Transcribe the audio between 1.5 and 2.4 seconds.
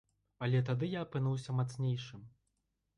мацнейшым.